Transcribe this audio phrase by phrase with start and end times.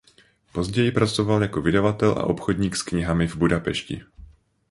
[0.51, 4.03] Později pracoval jako vydavatel a obchodník s knihami v Budapešti.